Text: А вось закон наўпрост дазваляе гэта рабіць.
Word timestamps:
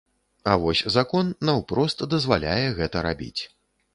А 0.51 0.53
вось 0.63 0.79
закон 0.95 1.29
наўпрост 1.49 2.03
дазваляе 2.13 2.65
гэта 2.79 3.05
рабіць. 3.09 3.41